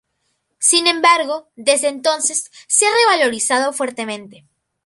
Sin 0.57 0.87
embargo, 0.87 1.51
desde 1.55 1.87
entonces 1.87 2.49
se 2.67 2.87
ha 2.87 2.89
revalorizado 2.89 3.71
fuertemente. 3.71 4.47